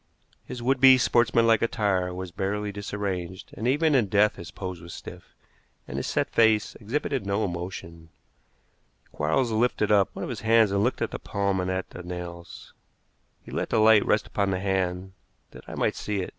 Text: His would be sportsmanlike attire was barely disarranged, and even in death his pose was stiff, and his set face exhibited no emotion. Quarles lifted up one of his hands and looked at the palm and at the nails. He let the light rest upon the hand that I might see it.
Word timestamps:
His 0.47 0.63
would 0.63 0.79
be 0.81 0.97
sportsmanlike 0.97 1.61
attire 1.61 2.11
was 2.11 2.31
barely 2.31 2.71
disarranged, 2.71 3.51
and 3.55 3.67
even 3.67 3.93
in 3.93 4.07
death 4.07 4.35
his 4.35 4.49
pose 4.49 4.81
was 4.81 4.95
stiff, 4.95 5.35
and 5.87 5.97
his 5.97 6.07
set 6.07 6.31
face 6.31 6.73
exhibited 6.77 7.23
no 7.23 7.45
emotion. 7.45 8.09
Quarles 9.11 9.51
lifted 9.51 9.91
up 9.91 10.09
one 10.13 10.23
of 10.23 10.29
his 10.29 10.41
hands 10.41 10.71
and 10.71 10.83
looked 10.83 11.03
at 11.03 11.11
the 11.11 11.19
palm 11.19 11.59
and 11.59 11.69
at 11.69 11.91
the 11.91 12.01
nails. 12.01 12.73
He 13.43 13.51
let 13.51 13.69
the 13.69 13.77
light 13.77 14.03
rest 14.03 14.25
upon 14.25 14.49
the 14.49 14.59
hand 14.59 15.11
that 15.51 15.69
I 15.69 15.75
might 15.75 15.95
see 15.95 16.21
it. 16.21 16.29